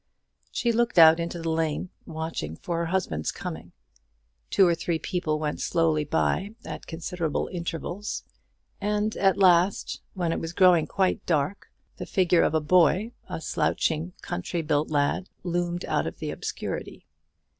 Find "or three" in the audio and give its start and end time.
4.65-4.97